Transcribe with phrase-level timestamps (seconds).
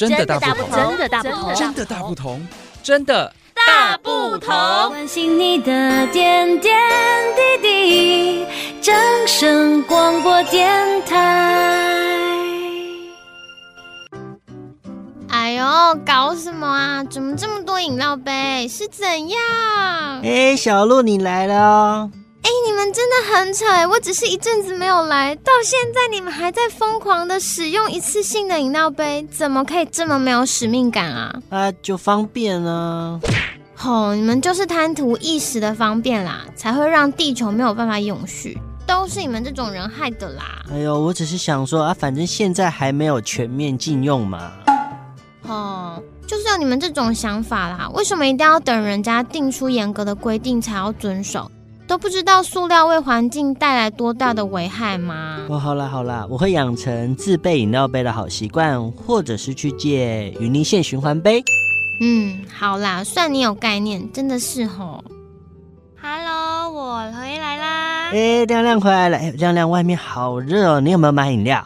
[0.00, 2.48] 真的大不同，真的大不同，真的大不同，
[2.82, 4.48] 真的大不同。
[4.88, 6.74] 关心你的点点
[7.36, 8.46] 滴滴，
[8.80, 8.94] 掌
[9.26, 12.16] 声广播电台。
[15.28, 15.64] 哎呦，
[16.06, 17.04] 搞什么啊？
[17.04, 18.66] 怎么这么多饮料杯？
[18.68, 19.38] 是怎样？
[20.24, 22.10] 哎，小鹿你来了哦。
[22.92, 23.86] 真的很扯哎！
[23.86, 31.34] 我只是一阵子没有来，到现在你们还在疯狂的使用一次性的饮料杯，怎么可以这么没有使命感啊？
[31.50, 33.18] 啊，就方便啊！
[33.74, 40.62] 吼，你们就是贪图一时的方便啦，才会让地球没有办法永续，都是你们这种人害的啦！
[40.72, 44.52] 哎呦，我只是想说啊，反正现在还没有全面禁用嘛。
[45.42, 51.50] 哦，就是有你们这种想法啦，为什么一定要等人家定出严格的规定才要遵守？
[51.90, 55.40] 都不知道塑料为环境带来多大的危害吗？
[55.48, 61.42] 哦，好啦好啦，我会养成自备饮料杯的好习惯，或者是去借云林县循环杯。
[62.00, 65.02] 嗯，好啦，算你有概念，真的是吼。
[66.00, 68.10] Hello，我回来啦。
[68.12, 69.18] 哎，亮亮回来了。
[69.18, 71.60] 哎，亮亮，外面好热哦，你有没有买饮料？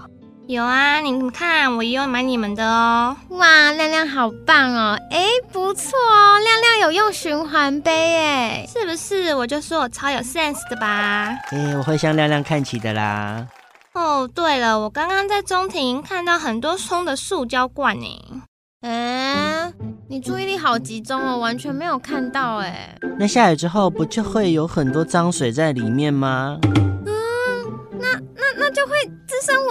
[0.46, 3.16] 有啊，你们看，我也有买你们的哦。
[3.30, 4.98] 哇，亮亮好棒哦！
[5.10, 9.34] 哎，不错哦，亮亮有用循环杯哎，是不是？
[9.34, 11.34] 我就说我超有 sense 的吧。
[11.50, 13.46] 哎，我会向亮亮看齐的啦。
[13.94, 18.42] 哦，对了，我刚刚在中庭看到很多空的塑胶罐呢。
[18.82, 19.72] 嗯，
[20.10, 22.94] 你注意力好集中哦，完全没有看到哎。
[23.18, 26.58] 那下雨之后不就会有很多脏水在里面吗？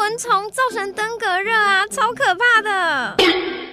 [0.04, 3.16] 蚊虫，造成登革热啊，超可怕的。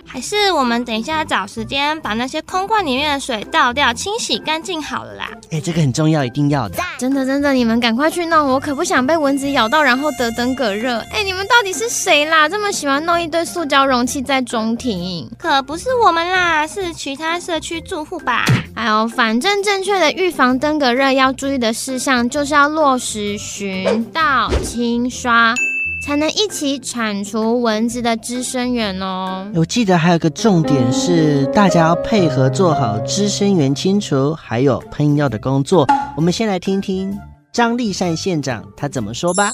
[0.06, 5.28] 还是我们等一下找时间把那些空罐里面的水倒掉，清洗干净好了啦。
[5.50, 6.76] 哎，这个很重要，一定要的。
[6.98, 10.98] 真的真的，你们赶快去弄，我可不想被蚊子咬到，然后得登革热。
[11.12, 12.48] 哎，你们到底是谁啦？
[12.48, 15.28] 这么喜欢弄一堆塑胶容器在中庭？
[15.36, 18.44] 可不是我们啦，是其他社区住户吧？
[18.76, 25.52] 哎呦，反正正确的预防登革热要注意的事项，就是要落实巡、倒、清、刷。
[26.00, 29.46] 才能一起铲除蚊子的滋生源哦。
[29.54, 35.86] 我记得还有个重点是，大家要配合做好滋生源清除，还有喷药的工作。
[36.16, 37.16] 我们先来听听
[37.52, 39.52] 张立善县长他怎么说吧。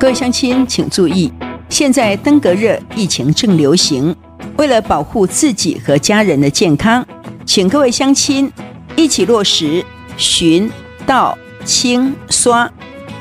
[0.00, 1.32] 各位乡亲请注意，
[1.68, 4.14] 现在登革热疫情正流行，
[4.56, 7.06] 为了保护自己和家人的健康，
[7.46, 8.50] 请各位乡亲
[8.96, 9.84] 一起落实
[10.16, 10.70] 巡、
[11.06, 12.70] 倒、清、刷，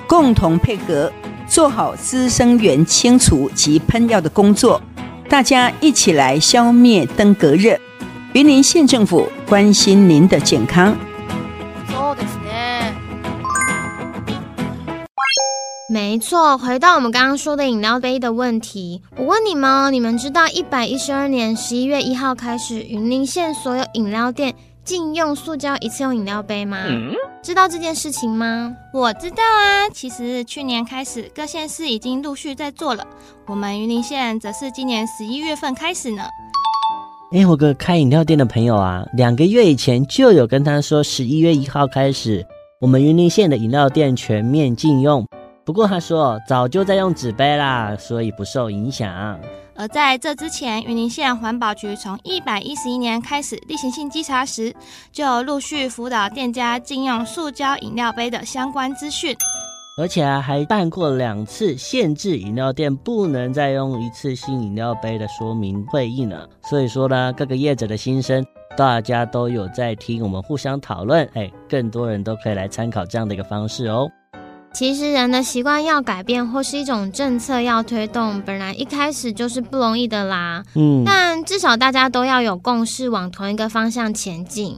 [0.07, 1.11] 共同配合。
[1.47, 4.81] 做好滋生源清除及喷药的工作，
[5.29, 7.77] 大家一起来消灭登革热。
[8.33, 10.95] 云林县政府关心您的健康。
[15.89, 24.53] 没错，回到我们刚刚说的饮料杯的问题，我问你们，你们知道一百一十二年十一月一号开始，云林县所有饮料店
[24.87, 26.77] 禁用塑胶一次用饮料杯吗？
[26.87, 27.11] 嗯
[27.43, 28.73] 知道这件事情吗？
[28.93, 29.89] 我知道啊。
[29.93, 33.05] 其实去年开始，各县市已经陆续在做了。
[33.47, 36.23] 我们云林县则是今年十一月份开始呢。
[37.33, 42.45] 哎，我个开饮料店的朋友啊，两个月以前就有跟他说，十一月一号开始，
[42.79, 45.27] 我们云林县的饮料店全面禁用。
[45.67, 49.37] 不过他说早就在用纸杯啦，所以不受影响。
[49.75, 54.73] 而在这之前，云林县环保局从一百一十一年开始例行性稽查时，
[55.11, 59.35] 就陆续辅导店家禁用塑胶饮料杯的相关资讯，
[59.97, 66.47] 而且啊，还办过两次限制饮料店不能再用一次性饮料杯的说明会议呢。
[66.61, 68.41] 所以说呢，各个业者的心声，
[68.77, 74.09] 大家都有在听，我们互相讨论，哎，更多人都可以来参考这样的一个方式哦。
[74.73, 80.63] 其实人的习惯要改变，或是一种政策要推动，本来一开始就是不容易的啦。
[80.75, 84.77] 嗯，但至少大家都要有共识，往同一个方向前进。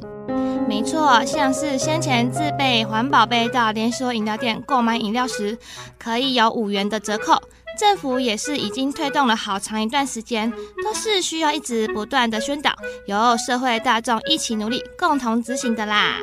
[0.69, 5.57] 没错，像是先前自备环保杯到连锁饮料店购买饮料时，
[5.97, 7.41] 可以有五元的折扣。
[7.77, 10.51] 政府也是已经推动了好长一段时间，
[10.83, 12.71] 都是需要一直不断的宣导，
[13.05, 16.17] 由社会大众一起努力，共同执行的啦。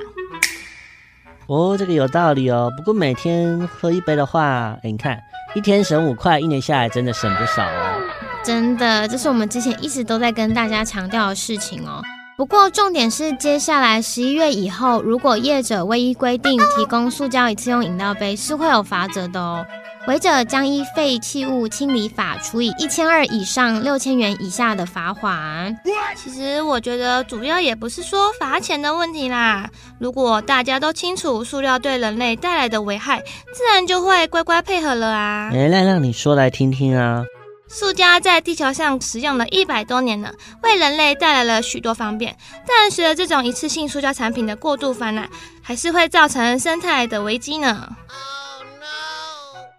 [1.48, 2.70] 哦，这个有道理哦。
[2.76, 5.19] 不过每天喝一杯的话，哎，你看
[5.54, 8.00] 一天省五块，一年下来真的省不少哦。
[8.44, 12.02] 真的，这是我们之前一直都在跟大家强调的事情哦。
[12.37, 19.64] 不过重点是，接下来十一月以后，如果业者未依规定提供塑胶一次用饮料杯，是会有罚则的哦。
[20.06, 25.76] 违者将依废弃物清理法处以一千二以上六千元以下的罚款。
[26.14, 29.69] 其实我觉得主要也不是说罚钱的问题啦。
[29.99, 33.20] 如果大家都清楚塑料对人类带来的危害，
[33.53, 35.50] 自然就会乖乖配合了啊。
[35.53, 37.25] 哎，亮亮，你说来听听啊。
[37.69, 40.32] 塑胶在地球上使用了一百多年了，
[40.62, 42.37] 为人类带来了许多方便。
[42.64, 45.29] 但随着这种一次性塑胶产品的过度泛滥，
[45.62, 47.88] 还是会造成生态的危机呢。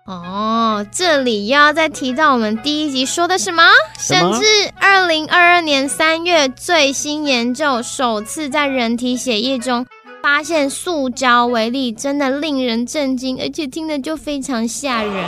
[0.08, 3.62] 哦，这里又要再提到我们第一集说的什么？
[4.00, 4.32] 什么？
[4.32, 4.46] 甚至
[4.80, 9.86] 二零二二年三月最新研究首次在人体血液中
[10.24, 15.26] 发现塑胶微粒，真的令人震惊，而且听着就非常吓人。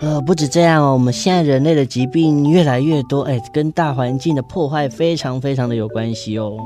[0.00, 6.58] 呃，不止这样哦，我们现在人类的疾病越来越多，哎，跟大环境的破坏非常非常的有关系哦。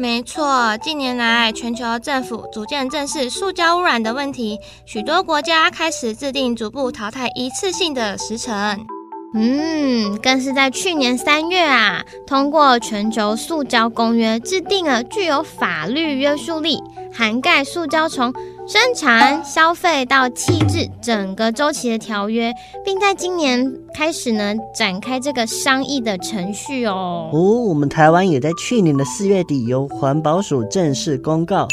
[0.00, 4.56] 没错，近年来全球政府逐渐正视塑胶污染的问题，
[4.86, 8.86] 许多国家开始制定逐步淘汰一次性的时程。
[9.34, 16.78] 嗯，更是在去年三月啊，通过全球塑胶公约，制定了具有法律约束力，
[17.12, 18.32] 涵盖塑胶从
[18.70, 22.52] 生产、消费到弃置整个周期的条约，
[22.84, 27.30] 并在今年开始呢展开这个商议的程序哦。
[27.32, 31.66] 哦，我们台湾也在去年的四月底由环保署正式公告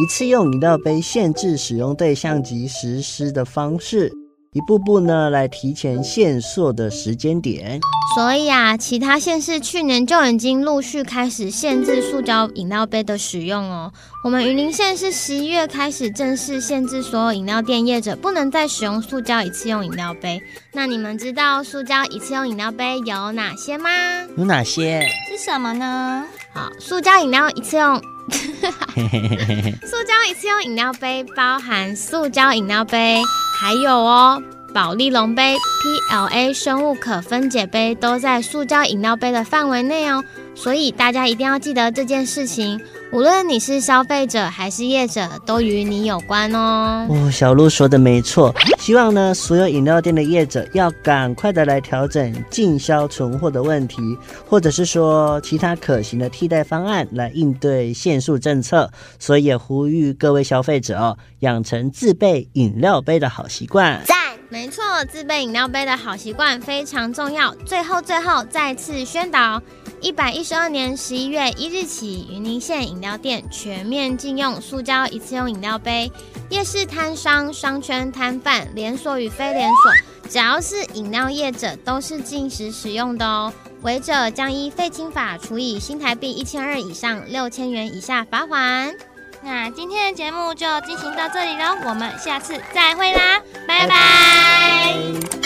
[0.00, 4.12] 一次用饮料杯限制使用对象及实施的方式。
[4.56, 7.78] 一步步呢，来提前限塑的时间点。
[8.14, 13.92] 所以啊，其他县市去年就已经陆续开始限制塑胶饮料杯的使用哦。
[14.24, 20.40] 我们云林县是十一月开始正式限制所有饮料店业者不能再使用塑胶一次用饮料杯。
[20.72, 23.90] 那你们知道塑胶一次用饮料杯有哪些吗？
[24.38, 25.06] 有哪些？
[25.28, 26.24] 是什么呢？
[26.54, 27.96] 好，塑胶饮料一次用，
[29.84, 33.20] 塑胶一次用饮料杯包含塑胶饮料杯。
[33.58, 34.42] 还有哦，
[34.74, 40.22] 保丽龙杯、PLA 生物可分解杯都在塑胶饮料杯的范围内哦，
[40.54, 42.80] 所以大家一定要记得这件事情。
[43.12, 47.06] 无论你是消费者还是业者，都与你有关哦。
[47.08, 54.02] 哦，小鹿说的没错，希望呢，所有饮料店的业者要赶快的来调整进销存货的问题，
[54.48, 58.90] 或者是说其他可行的替代方案来应对限速政策。
[59.18, 64.02] 所以也呼吁各位消费者哦，养成自备饮料杯的好习惯。
[64.04, 64.16] 赞，
[64.48, 67.54] 没错，自备饮料杯的好习惯非常重要。
[67.64, 69.62] 最后，最后再次宣导。
[70.06, 76.08] 一百一十二年十一月一日起，云林县饮料店全面禁用塑胶一次用饮料杯。
[76.48, 83.52] 夜市摊商、商圈摊贩、连锁与非连锁，只要是饮料业者，都是禁食使用的哦。
[83.82, 88.94] 违者将依废清法处以新台币一千二以上六千元以下罚款。
[89.42, 95.45] 那今天的节目就进行到这里了，我们下次再会啦，拜拜。